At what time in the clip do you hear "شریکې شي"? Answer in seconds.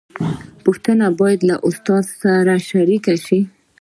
2.69-3.39